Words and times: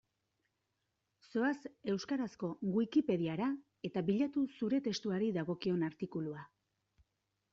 Zoaz 1.33 1.51
euskarazko 1.91 2.47
Wikipediara 2.79 3.49
eta 3.89 4.03
bilatu 4.09 4.45
zure 4.63 4.79
testuari 4.89 5.31
dagokion 5.37 5.89
artikulua. 5.89 6.47